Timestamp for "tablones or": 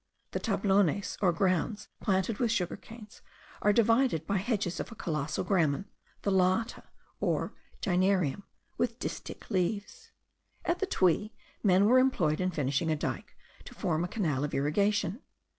0.39-1.31